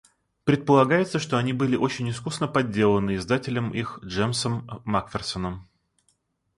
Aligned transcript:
Предполагается, 0.45 1.19
что 1.19 1.37
они 1.37 1.53
были 1.53 1.75
очень 1.75 2.09
искусно 2.09 2.47
подделаны 2.47 3.17
издателем 3.17 3.69
их 3.69 3.99
Джемсом 4.03 4.67
Макферсоном. 4.83 5.69